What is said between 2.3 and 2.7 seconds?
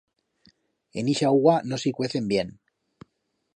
bien.